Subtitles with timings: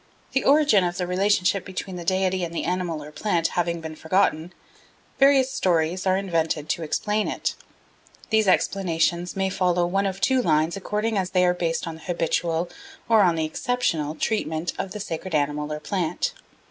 [0.31, 3.95] The origin of the relationship between the deity and the animal or plant having been
[3.95, 4.51] forgotten,
[5.19, 7.53] various stories are invented to explain it.
[8.31, 12.01] These explanations may follow one of two lines according as they are based on the
[12.01, 12.67] habitual
[13.07, 16.33] or on the exceptional treatment of the sacred animal or plant.